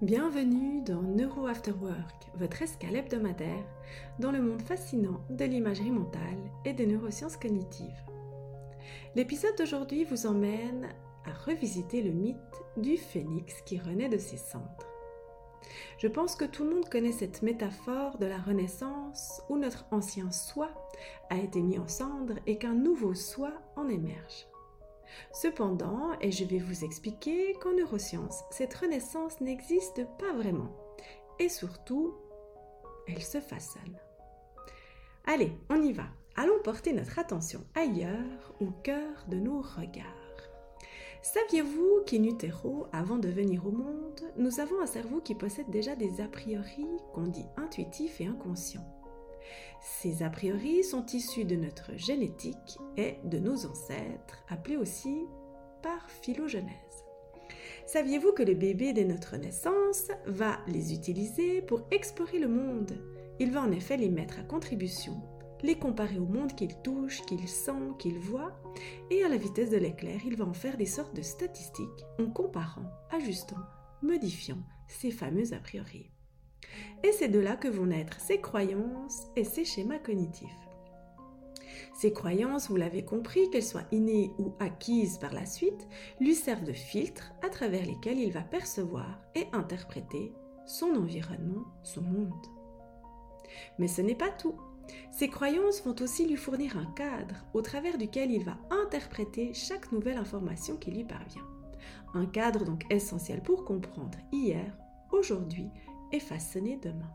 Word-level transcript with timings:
Bienvenue 0.00 0.80
dans 0.82 1.02
Neuro 1.02 1.48
After 1.48 1.72
Work, 1.72 2.28
votre 2.36 2.62
escale 2.62 2.94
hebdomadaire 2.94 3.64
dans 4.20 4.30
le 4.30 4.40
monde 4.40 4.62
fascinant 4.62 5.20
de 5.28 5.44
l'imagerie 5.44 5.90
mentale 5.90 6.38
et 6.64 6.72
des 6.72 6.86
neurosciences 6.86 7.36
cognitives. 7.36 8.04
L'épisode 9.16 9.56
d'aujourd'hui 9.58 10.04
vous 10.04 10.26
emmène 10.26 10.88
à 11.26 11.32
revisiter 11.50 12.00
le 12.00 12.12
mythe 12.12 12.36
du 12.76 12.96
phénix 12.96 13.60
qui 13.62 13.80
renaît 13.80 14.08
de 14.08 14.18
ses 14.18 14.36
cendres. 14.36 14.86
Je 15.98 16.06
pense 16.06 16.36
que 16.36 16.44
tout 16.44 16.62
le 16.62 16.76
monde 16.76 16.88
connaît 16.88 17.10
cette 17.10 17.42
métaphore 17.42 18.18
de 18.18 18.26
la 18.26 18.38
Renaissance 18.38 19.42
où 19.48 19.58
notre 19.58 19.84
ancien 19.90 20.30
soi 20.30 20.68
a 21.28 21.38
été 21.38 21.60
mis 21.60 21.80
en 21.80 21.88
cendres 21.88 22.38
et 22.46 22.56
qu'un 22.56 22.74
nouveau 22.74 23.14
soi 23.14 23.50
en 23.74 23.88
émerge. 23.88 24.46
Cependant, 25.32 26.12
et 26.20 26.30
je 26.30 26.44
vais 26.44 26.58
vous 26.58 26.84
expliquer 26.84 27.54
qu'en 27.54 27.72
neurosciences, 27.72 28.42
cette 28.50 28.74
renaissance 28.74 29.40
n'existe 29.40 30.06
pas 30.18 30.32
vraiment. 30.32 30.74
Et 31.38 31.48
surtout, 31.48 32.14
elle 33.06 33.22
se 33.22 33.40
façonne. 33.40 33.98
Allez, 35.26 35.52
on 35.70 35.82
y 35.82 35.92
va. 35.92 36.06
Allons 36.36 36.60
porter 36.62 36.92
notre 36.92 37.18
attention 37.18 37.64
ailleurs, 37.74 38.54
au 38.60 38.66
cœur 38.66 39.24
de 39.28 39.36
nos 39.36 39.60
regards. 39.60 40.14
Saviez-vous 41.22 42.04
qu'in 42.06 42.22
utero, 42.22 42.86
avant 42.92 43.18
de 43.18 43.28
venir 43.28 43.66
au 43.66 43.72
monde, 43.72 44.22
nous 44.36 44.60
avons 44.60 44.80
un 44.80 44.86
cerveau 44.86 45.20
qui 45.20 45.34
possède 45.34 45.68
déjà 45.68 45.96
des 45.96 46.20
a 46.20 46.28
priori 46.28 46.86
qu'on 47.12 47.26
dit 47.26 47.46
intuitifs 47.56 48.20
et 48.20 48.26
inconscients 48.26 48.97
ces 49.80 50.22
a 50.22 50.30
priori 50.30 50.82
sont 50.84 51.06
issus 51.06 51.44
de 51.44 51.56
notre 51.56 51.96
génétique 51.96 52.78
et 52.96 53.16
de 53.24 53.38
nos 53.38 53.66
ancêtres, 53.66 54.44
appelés 54.48 54.76
aussi 54.76 55.26
par 55.82 56.10
phylogenèse. 56.10 57.04
Saviez-vous 57.86 58.32
que 58.32 58.42
le 58.42 58.54
bébé 58.54 58.92
dès 58.92 59.04
notre 59.04 59.36
naissance 59.36 60.08
va 60.26 60.58
les 60.66 60.92
utiliser 60.92 61.62
pour 61.62 61.86
explorer 61.90 62.38
le 62.38 62.48
monde? 62.48 62.92
Il 63.40 63.52
va 63.52 63.62
en 63.62 63.72
effet 63.72 63.96
les 63.96 64.10
mettre 64.10 64.40
à 64.40 64.42
contribution, 64.42 65.22
les 65.62 65.78
comparer 65.78 66.18
au 66.18 66.26
monde 66.26 66.54
qu'il 66.54 66.74
touche, 66.82 67.22
qu'il 67.22 67.48
sent, 67.48 67.94
qu'il 67.98 68.18
voit, 68.18 68.52
et 69.10 69.24
à 69.24 69.28
la 69.28 69.36
vitesse 69.36 69.70
de 69.70 69.76
l'éclair, 69.76 70.20
il 70.26 70.36
va 70.36 70.44
en 70.44 70.52
faire 70.52 70.76
des 70.76 70.86
sortes 70.86 71.14
de 71.14 71.22
statistiques 71.22 72.04
en 72.18 72.26
comparant, 72.30 72.90
ajustant, 73.10 73.56
modifiant 74.02 74.58
ces 74.86 75.10
fameux 75.10 75.52
a 75.52 75.58
priori. 75.58 76.10
Et 77.04 77.12
c'est 77.12 77.28
de 77.28 77.38
là 77.38 77.56
que 77.56 77.68
vont 77.68 77.86
naître 77.86 78.20
ses 78.20 78.40
croyances 78.40 79.26
et 79.36 79.44
ses 79.44 79.64
schémas 79.64 79.98
cognitifs. 79.98 80.68
Ces 81.98 82.12
croyances, 82.12 82.68
vous 82.68 82.76
l'avez 82.76 83.04
compris, 83.04 83.50
qu'elles 83.50 83.64
soient 83.64 83.86
innées 83.90 84.30
ou 84.38 84.52
acquises 84.60 85.18
par 85.18 85.32
la 85.32 85.46
suite, 85.46 85.88
lui 86.20 86.34
servent 86.34 86.64
de 86.64 86.72
filtre 86.72 87.32
à 87.42 87.48
travers 87.48 87.84
lesquels 87.84 88.20
il 88.20 88.32
va 88.32 88.42
percevoir 88.42 89.20
et 89.34 89.46
interpréter 89.52 90.32
son 90.64 90.94
environnement, 90.94 91.64
son 91.82 92.02
monde. 92.02 92.46
Mais 93.78 93.88
ce 93.88 94.00
n'est 94.00 94.14
pas 94.14 94.30
tout. 94.30 94.54
Ces 95.10 95.28
croyances 95.28 95.82
vont 95.84 95.96
aussi 96.00 96.26
lui 96.26 96.36
fournir 96.36 96.78
un 96.78 96.90
cadre 96.92 97.34
au 97.52 97.62
travers 97.62 97.98
duquel 97.98 98.30
il 98.30 98.44
va 98.44 98.56
interpréter 98.70 99.52
chaque 99.52 99.90
nouvelle 99.92 100.18
information 100.18 100.76
qui 100.76 100.90
lui 100.90 101.04
parvient. 101.04 101.46
Un 102.14 102.26
cadre 102.26 102.64
donc 102.64 102.84
essentiel 102.90 103.42
pour 103.42 103.64
comprendre 103.64 104.18
hier, 104.32 104.76
aujourd'hui 105.10 105.68
et 106.12 106.20
façonner 106.20 106.76
demain. 106.76 107.10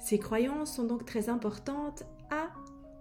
Ces 0.00 0.18
croyances 0.18 0.74
sont 0.74 0.84
donc 0.84 1.04
très 1.04 1.28
importantes 1.28 2.04
à 2.30 2.48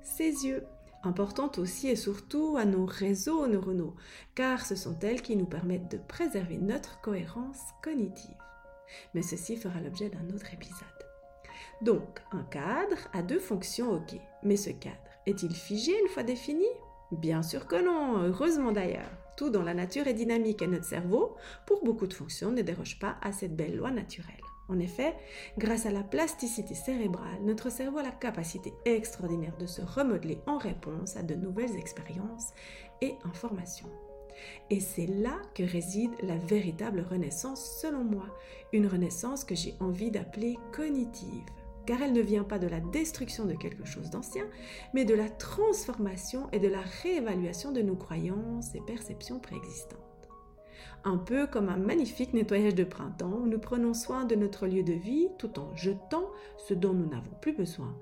ses 0.02 0.46
yeux, 0.46 0.64
importantes 1.04 1.58
aussi 1.58 1.88
et 1.88 1.96
surtout 1.96 2.58
à 2.58 2.66
nos 2.66 2.86
réseaux 2.86 3.48
neuronaux, 3.48 3.95
car 4.36 4.66
ce 4.66 4.76
sont 4.76 4.98
elles 5.00 5.22
qui 5.22 5.36
nous 5.36 5.45
permettent 5.45 5.92
de 5.92 5.98
préserver 5.98 6.58
notre 6.58 7.02
cohérence 7.02 7.60
cognitive. 7.84 8.38
Mais 9.14 9.22
ceci 9.22 9.58
fera 9.58 9.80
l'objet 9.82 10.10
d'un 10.10 10.34
autre 10.36 10.54
épisode. 10.54 10.88
Donc, 11.82 12.22
un 12.32 12.44
cadre 12.44 12.98
a 13.14 13.22
deux 13.22 13.40
fonctions, 13.40 13.92
ok, 13.92 14.20
mais 14.44 14.58
ce 14.58 14.70
cadre 14.72 14.95
est-il 15.26 15.54
figé 15.54 15.92
une 16.00 16.08
fois 16.08 16.23
défini? 16.23 16.66
Bien 17.11 17.44
sûr 17.44 17.67
que 17.67 17.84
non, 17.84 18.20
heureusement 18.23 18.72
d'ailleurs. 18.72 19.11
Tout 19.38 19.49
dans 19.49 19.61
la 19.61 19.73
nature 19.73 20.08
est 20.08 20.14
dynamique 20.14 20.61
et 20.61 20.67
notre 20.67 20.86
cerveau, 20.86 21.36
pour 21.66 21.84
beaucoup 21.84 22.08
de 22.08 22.14
fonctions, 22.14 22.52
ne 22.52 22.61
déroge 22.61 22.98
pas 22.98 23.17
à 23.22 23.32
cette 23.32 23.55
belle 23.55 23.76
loi 23.76 23.92
naturelle. 23.92 24.47
En 24.70 24.80
effet, 24.80 25.16
grâce 25.58 25.86
à 25.86 25.92
la 25.92 26.04
plasticité 26.04 26.73
cérébrale, 26.73 27.42
notre 27.44 27.72
cerveau 27.72 28.00
a 28.00 28.04
la 28.04 28.11
capacité 28.11 28.73
extraordinaire 28.86 29.55
de 29.58 29.66
se 29.66 29.82
remodeler 29.82 30.39
en 30.45 30.58
réponse 30.58 31.16
à 31.16 31.23
de 31.23 31.36
nouvelles 31.36 31.78
expériences 31.78 32.50
et 33.02 33.16
informations. 33.23 33.89
Et 34.70 34.80
c'est 34.80 35.08
là 35.08 35.42
que 35.55 35.64
réside 35.64 36.11
la 36.22 36.38
véritable 36.38 37.05
renaissance 37.10 37.80
selon 37.82 38.04
moi, 38.04 38.26
une 38.73 38.88
renaissance 38.88 39.44
que 39.44 39.55
j'ai 39.55 39.76
envie 39.80 40.11
d'appeler 40.11 40.58
cognitive, 40.73 41.45
car 41.86 42.02
elle 42.02 42.14
ne 42.14 42.22
vient 42.22 42.44
pas 42.44 42.60
de 42.60 42.67
la 42.67 42.82
destruction 42.82 43.45
de 43.45 43.54
quelque 43.54 43.86
chose 43.86 44.10
d'ancien, 44.10 44.45
mais 44.94 45.05
de 45.05 45.16
la 45.16 45.30
transformation 45.30 46.49
et 46.52 46.60
de 46.60 46.67
la 46.67 46.82
réévaluation 47.02 47.72
de 47.72 47.82
nos 47.82 47.95
croyances 47.95 48.76
et 48.76 48.82
perceptions 48.82 49.39
préexistantes 49.39 50.07
un 51.04 51.18
peu 51.18 51.48
comme 51.48 51.70
un 51.70 51.78
magnifique 51.78 52.34
nettoyage 52.34 52.76
de 52.76 52.84
printemps 52.84 53.40
où 53.42 53.48
nous 53.48 53.60
prenons 53.60 53.94
soin 53.94 54.26
de 54.26 54.36
notre 54.36 54.68
lieu 54.68 54.84
de 54.84 54.94
vie 54.94 55.28
tout 55.38 55.60
en 55.60 55.76
jetant 55.76 56.26
ce 56.58 56.74
dont 56.74 56.94
nous 56.94 57.08
n'avons 57.08 57.36
plus 57.42 57.54
besoin 57.54 57.96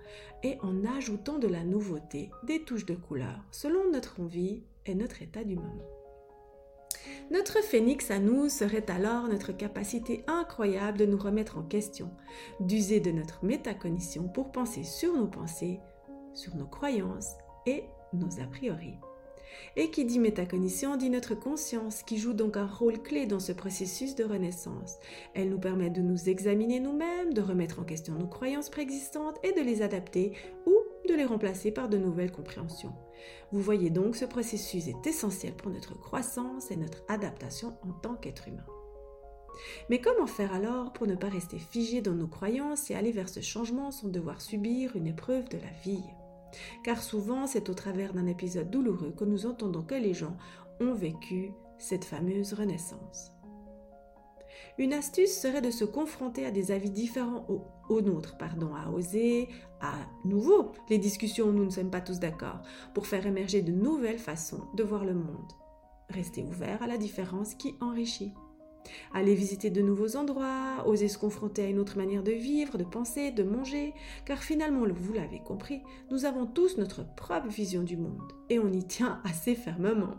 et 0.43 0.57
en 0.61 0.85
ajoutant 0.97 1.39
de 1.39 1.47
la 1.47 1.63
nouveauté, 1.63 2.31
des 2.43 2.61
touches 2.63 2.85
de 2.85 2.95
couleur 2.95 3.39
selon 3.51 3.91
notre 3.91 4.19
envie 4.19 4.63
et 4.85 4.95
notre 4.95 5.21
état 5.21 5.43
du 5.43 5.55
moment. 5.55 5.85
Notre 7.31 7.63
phénix 7.63 8.11
à 8.11 8.19
nous 8.19 8.49
serait 8.49 8.89
alors 8.89 9.27
notre 9.27 9.51
capacité 9.51 10.23
incroyable 10.27 10.97
de 10.97 11.05
nous 11.05 11.17
remettre 11.17 11.57
en 11.57 11.63
question, 11.63 12.11
d'user 12.59 12.99
de 12.99 13.11
notre 13.11 13.43
métacognition 13.43 14.27
pour 14.27 14.51
penser 14.51 14.83
sur 14.83 15.13
nos 15.13 15.27
pensées, 15.27 15.79
sur 16.33 16.55
nos 16.55 16.67
croyances 16.67 17.31
et 17.65 17.83
nos 18.13 18.39
a 18.39 18.45
priori. 18.45 18.95
Et 19.75 19.89
qui 19.89 20.05
dit 20.05 20.19
métacognition 20.19 20.97
dit 20.97 21.09
notre 21.09 21.35
conscience, 21.35 22.03
qui 22.03 22.17
joue 22.17 22.33
donc 22.33 22.57
un 22.57 22.65
rôle 22.65 23.01
clé 23.01 23.25
dans 23.25 23.39
ce 23.39 23.51
processus 23.51 24.15
de 24.15 24.23
renaissance. 24.23 24.97
Elle 25.33 25.49
nous 25.49 25.59
permet 25.59 25.89
de 25.89 26.01
nous 26.01 26.29
examiner 26.29 26.79
nous-mêmes, 26.79 27.33
de 27.33 27.41
remettre 27.41 27.79
en 27.79 27.83
question 27.83 28.13
nos 28.13 28.27
croyances 28.27 28.69
préexistantes 28.69 29.37
et 29.43 29.53
de 29.53 29.61
les 29.61 29.81
adapter 29.81 30.33
ou 30.65 30.75
de 31.07 31.13
les 31.13 31.25
remplacer 31.25 31.71
par 31.71 31.89
de 31.89 31.97
nouvelles 31.97 32.31
compréhensions. 32.31 32.93
Vous 33.51 33.61
voyez 33.61 33.89
donc, 33.89 34.15
ce 34.15 34.25
processus 34.25 34.87
est 34.87 35.07
essentiel 35.07 35.53
pour 35.53 35.71
notre 35.71 35.97
croissance 35.97 36.71
et 36.71 36.77
notre 36.77 37.03
adaptation 37.07 37.77
en 37.83 37.91
tant 37.91 38.15
qu'être 38.15 38.47
humain. 38.47 38.65
Mais 39.89 39.99
comment 39.99 40.27
faire 40.27 40.53
alors 40.53 40.93
pour 40.93 41.07
ne 41.07 41.15
pas 41.15 41.29
rester 41.29 41.59
figé 41.59 42.01
dans 42.01 42.13
nos 42.13 42.27
croyances 42.27 42.89
et 42.89 42.95
aller 42.95 43.11
vers 43.11 43.29
ce 43.29 43.41
changement 43.41 43.91
sans 43.91 44.09
devoir 44.09 44.41
subir 44.41 44.95
une 44.95 45.07
épreuve 45.07 45.47
de 45.49 45.57
la 45.57 45.71
vie? 45.83 46.03
Car 46.83 47.01
souvent 47.01 47.47
c'est 47.47 47.69
au 47.69 47.73
travers 47.73 48.13
d'un 48.13 48.27
épisode 48.27 48.69
douloureux 48.69 49.13
que 49.17 49.25
nous 49.25 49.45
entendons 49.45 49.83
que 49.83 49.95
les 49.95 50.13
gens 50.13 50.35
ont 50.79 50.93
vécu 50.93 51.51
cette 51.77 52.05
fameuse 52.05 52.53
renaissance. 52.53 53.31
Une 54.77 54.93
astuce 54.93 55.39
serait 55.39 55.61
de 55.61 55.71
se 55.71 55.85
confronter 55.85 56.45
à 56.45 56.51
des 56.51 56.71
avis 56.71 56.89
différents 56.89 57.45
aux, 57.89 58.01
nôtres, 58.01 58.37
pardon, 58.37 58.75
à 58.75 58.89
oser 58.89 59.47
à 59.79 59.93
nouveau 60.25 60.73
les 60.89 60.97
discussions 60.97 61.47
où 61.47 61.53
nous 61.53 61.65
ne 61.65 61.69
sommes 61.69 61.91
pas 61.91 62.01
tous 62.01 62.19
d'accord, 62.19 62.61
pour 62.93 63.07
faire 63.07 63.25
émerger 63.25 63.61
de 63.61 63.71
nouvelles 63.71 64.19
façons 64.19 64.63
de 64.75 64.83
voir 64.83 65.05
le 65.05 65.13
monde. 65.13 65.51
Restez 66.09 66.43
ouvert 66.43 66.81
à 66.83 66.87
la 66.87 66.97
différence 66.97 67.55
qui 67.55 67.75
enrichit. 67.79 68.33
Aller 69.13 69.35
visiter 69.35 69.69
de 69.69 69.81
nouveaux 69.81 70.15
endroits, 70.15 70.83
oser 70.85 71.07
se 71.07 71.17
confronter 71.17 71.63
à 71.63 71.69
une 71.69 71.79
autre 71.79 71.97
manière 71.97 72.23
de 72.23 72.31
vivre, 72.31 72.77
de 72.77 72.83
penser, 72.83 73.31
de 73.31 73.43
manger, 73.43 73.93
car 74.25 74.43
finalement, 74.43 74.85
vous 74.87 75.13
l'avez 75.13 75.39
compris, 75.39 75.81
nous 76.11 76.25
avons 76.25 76.45
tous 76.45 76.77
notre 76.77 77.05
propre 77.15 77.47
vision 77.47 77.83
du 77.83 77.97
monde, 77.97 78.31
et 78.49 78.59
on 78.59 78.71
y 78.71 78.83
tient 78.83 79.21
assez 79.23 79.55
fermement. 79.55 80.15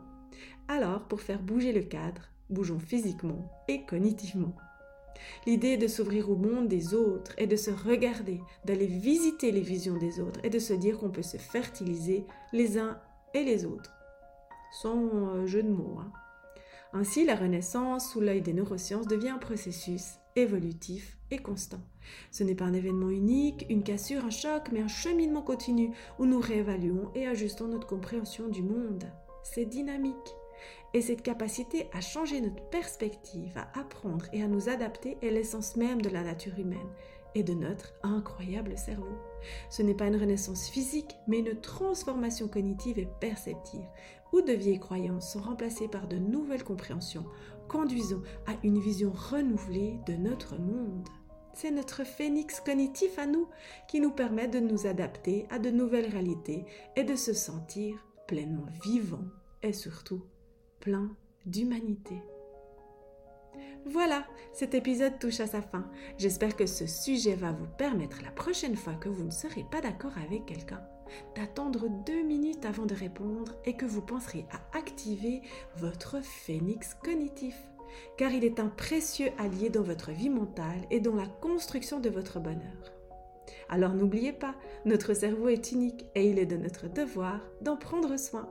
Alors, 0.69 1.03
pour 1.05 1.21
faire 1.21 1.43
bouger 1.43 1.73
le 1.73 1.83
cadre, 1.83 2.23
bougeons 2.51 2.79
physiquement 2.79 3.51
et 3.69 3.85
cognitivement. 3.85 4.55
L'idée 5.47 5.77
de 5.77 5.89
s'ouvrir 5.89 6.31
au 6.31 6.37
monde 6.37 6.69
des 6.69 6.95
autres 6.95 7.33
et 7.39 7.47
de 7.47 7.57
se 7.57 7.71
regarder, 7.71 8.41
d'aller 8.65 8.87
visiter 8.87 9.53
les 9.53 9.61
visions 9.61 9.97
des 9.97 10.21
autres 10.21 10.41
et 10.43 10.51
de 10.51 10.59
se 10.59 10.75
dire 10.75 10.99
qu'on 10.99 11.11
peut 11.11 11.23
se 11.23 11.37
fertiliser 11.37 12.27
les 12.53 12.79
uns 12.79 12.99
et 13.35 13.45
les 13.45 13.65
autres. 13.65 13.93
Sans 14.83 14.97
euh, 14.97 15.47
jeu 15.47 15.63
de 15.63 15.71
mots. 15.71 15.99
Hein. 16.01 16.13
Ainsi, 16.93 17.25
la 17.25 17.37
renaissance 17.37 18.11
sous 18.11 18.21
l'œil 18.21 18.43
des 18.43 18.53
neurosciences 18.53 19.07
devient 19.07 19.31
un 19.31 19.39
processus 19.39 20.19
évolutif 20.37 21.19
et 21.31 21.39
constant. 21.39 21.81
Ce 22.31 22.45
n'est 22.45 22.55
pas 22.55 22.65
un 22.65 22.75
événement 22.75 23.11
unique, 23.11 23.67
une 23.69 23.83
cassure, 23.83 24.25
un 24.25 24.31
choc, 24.31 24.69
mais 24.73 24.81
un 24.81 24.89
cheminement 24.89 25.43
continu 25.43 25.91
où 26.19 26.27
nous 26.27 26.41
réévaluons 26.41 27.11
et 27.15 27.27
ajustons 27.27 27.69
notre 27.69 27.87
compréhension 27.87 28.49
du 28.49 28.63
monde. 28.63 29.05
C'est 29.43 29.65
dynamique. 29.65 30.15
Et 30.95 31.03
cette 31.03 31.23
capacité 31.23 31.89
à 31.93 32.01
changer 32.01 32.41
notre 32.41 32.63
perspective, 32.71 33.57
à 33.57 33.81
apprendre 33.81 34.27
et 34.33 34.43
à 34.43 34.49
nous 34.49 34.69
adapter 34.69 35.19
est 35.21 35.31
l'essence 35.31 35.77
même 35.77 36.01
de 36.01 36.09
la 36.09 36.23
nature 36.23 36.59
humaine 36.59 36.79
et 37.37 37.43
de 37.43 37.53
notre 37.53 37.93
incroyable 38.03 38.79
cerveau. 38.79 39.19
Ce 39.69 39.83
n'est 39.83 39.95
pas 39.95 40.07
une 40.07 40.17
renaissance 40.17 40.69
physique, 40.69 41.17
mais 41.29 41.41
une 41.41 41.61
transformation 41.61 42.49
cognitive 42.49 42.99
et 42.99 43.09
perceptive, 43.21 43.85
où 44.33 44.41
de 44.41 44.53
vieilles 44.53 44.81
croyances 44.81 45.33
sont 45.33 45.43
remplacées 45.43 45.87
par 45.87 46.09
de 46.09 46.17
nouvelles 46.17 46.65
compréhensions, 46.65 47.27
conduisons 47.69 48.23
à 48.47 48.55
une 48.65 48.81
vision 48.81 49.13
renouvelée 49.13 49.99
de 50.07 50.15
notre 50.15 50.59
monde. 50.59 51.07
C'est 51.53 51.71
notre 51.71 52.05
phénix 52.05 52.61
cognitif 52.61 53.19
à 53.19 53.27
nous 53.27 53.49
qui 53.87 54.01
nous 54.01 54.13
permet 54.13 54.49
de 54.49 54.59
nous 54.59 54.87
adapter 54.87 55.47
à 55.51 55.59
de 55.59 55.71
nouvelles 55.71 56.11
réalités 56.11 56.65
et 56.97 57.05
de 57.05 57.17
se 57.17 57.35
sentir 57.35 58.03
pleinement 58.27 58.67
vivant 58.83 59.25
et 59.63 59.75
surtout 59.75 60.23
plein 60.81 61.15
d'humanité. 61.45 62.23
Voilà, 63.85 64.25
cet 64.53 64.75
épisode 64.75 65.19
touche 65.19 65.41
à 65.41 65.47
sa 65.47 65.63
fin. 65.63 65.91
J'espère 66.19 66.57
que 66.57 66.67
ce 66.67 66.87
sujet 66.87 67.35
va 67.35 67.53
vous 67.53 67.69
permettre 67.79 68.23
la 68.25 68.31
prochaine 68.31 68.77
fois 68.77 68.95
que 68.95 69.09
vous 69.09 69.25
ne 69.25 69.31
serez 69.31 69.65
pas 69.71 69.81
d'accord 69.81 70.15
avec 70.25 70.47
quelqu'un 70.47 70.83
d'attendre 71.35 71.89
deux 72.05 72.23
minutes 72.23 72.65
avant 72.65 72.87
de 72.87 72.95
répondre 72.95 73.55
et 73.65 73.75
que 73.75 73.87
vous 73.87 74.03
penserez 74.03 74.45
à 74.51 74.79
activer 74.79 75.43
votre 75.77 76.21
phénix 76.23 76.95
cognitif. 76.95 77.57
Car 78.17 78.33
il 78.33 78.45
est 78.45 78.61
un 78.61 78.69
précieux 78.69 79.31
allié 79.39 79.71
dans 79.71 79.83
votre 79.83 80.11
vie 80.11 80.29
mentale 80.29 80.85
et 80.91 81.01
dans 81.01 81.15
la 81.15 81.27
construction 81.27 82.01
de 82.01 82.11
votre 82.11 82.41
bonheur. 82.41 82.93
Alors 83.69 83.95
n'oubliez 83.95 84.33
pas, 84.33 84.55
notre 84.85 85.15
cerveau 85.15 85.49
est 85.49 85.73
unique 85.73 86.07
et 86.15 86.29
il 86.29 86.39
est 86.39 86.47
de 86.47 86.57
notre 86.57 86.89
devoir 86.89 87.41
d'en 87.63 87.77
prendre 87.77 88.17
soin. 88.19 88.51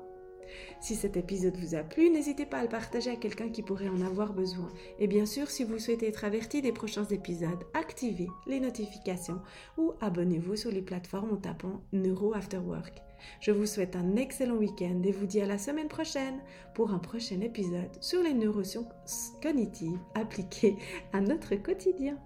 Si 0.79 0.95
cet 0.95 1.17
épisode 1.17 1.57
vous 1.57 1.75
a 1.75 1.83
plu, 1.83 2.09
n'hésitez 2.09 2.45
pas 2.45 2.59
à 2.59 2.63
le 2.63 2.69
partager 2.69 3.11
à 3.11 3.15
quelqu'un 3.15 3.49
qui 3.49 3.61
pourrait 3.61 3.89
en 3.89 4.01
avoir 4.01 4.33
besoin. 4.33 4.69
Et 4.99 5.07
bien 5.07 5.25
sûr, 5.25 5.49
si 5.49 5.63
vous 5.63 5.79
souhaitez 5.79 6.07
être 6.07 6.25
averti 6.25 6.61
des 6.61 6.71
prochains 6.71 7.05
épisodes, 7.05 7.63
activez 7.73 8.27
les 8.47 8.59
notifications 8.59 9.41
ou 9.77 9.93
abonnez-vous 10.01 10.55
sur 10.55 10.71
les 10.71 10.81
plateformes 10.81 11.31
en 11.31 11.37
tapant 11.37 11.81
Neuro 11.93 12.33
After 12.33 12.57
Work. 12.57 13.01
Je 13.39 13.51
vous 13.51 13.65
souhaite 13.65 13.95
un 13.95 14.15
excellent 14.15 14.55
week-end 14.55 15.01
et 15.03 15.11
vous 15.11 15.25
dis 15.25 15.41
à 15.41 15.47
la 15.47 15.57
semaine 15.57 15.87
prochaine 15.87 16.39
pour 16.73 16.91
un 16.91 16.99
prochain 16.99 17.41
épisode 17.41 17.91
sur 18.01 18.21
les 18.21 18.33
neurosciences 18.33 19.33
cognitives 19.41 19.99
appliquées 20.13 20.75
à 21.13 21.21
notre 21.21 21.55
quotidien. 21.55 22.19